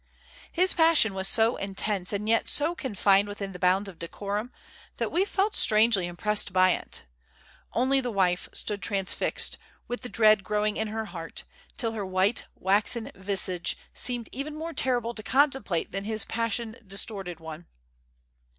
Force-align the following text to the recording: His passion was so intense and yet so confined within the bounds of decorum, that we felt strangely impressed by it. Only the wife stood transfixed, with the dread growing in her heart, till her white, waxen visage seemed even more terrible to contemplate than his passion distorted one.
His 0.51 0.73
passion 0.73 1.13
was 1.13 1.27
so 1.27 1.57
intense 1.57 2.11
and 2.11 2.27
yet 2.27 2.49
so 2.49 2.73
confined 2.73 3.27
within 3.27 3.51
the 3.51 3.59
bounds 3.59 3.87
of 3.87 3.99
decorum, 3.99 4.51
that 4.97 5.11
we 5.11 5.25
felt 5.25 5.53
strangely 5.53 6.07
impressed 6.07 6.51
by 6.51 6.71
it. 6.71 7.03
Only 7.73 8.01
the 8.01 8.09
wife 8.09 8.49
stood 8.51 8.81
transfixed, 8.81 9.59
with 9.87 10.01
the 10.01 10.09
dread 10.09 10.43
growing 10.43 10.75
in 10.75 10.87
her 10.87 11.05
heart, 11.05 11.43
till 11.77 11.91
her 11.91 12.03
white, 12.03 12.45
waxen 12.55 13.11
visage 13.13 13.77
seemed 13.93 14.27
even 14.31 14.55
more 14.55 14.73
terrible 14.73 15.13
to 15.13 15.21
contemplate 15.21 15.91
than 15.91 16.05
his 16.05 16.25
passion 16.25 16.77
distorted 16.87 17.39
one. 17.39 17.67